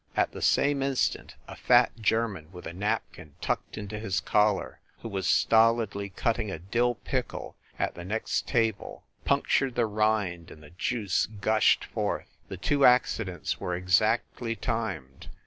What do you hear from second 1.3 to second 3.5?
a fat German with a napkin